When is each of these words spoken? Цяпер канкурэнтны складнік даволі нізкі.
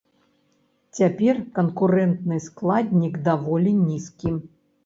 Цяпер 0.99 1.35
канкурэнтны 1.59 2.39
складнік 2.47 3.23
даволі 3.29 3.75
нізкі. 3.87 4.37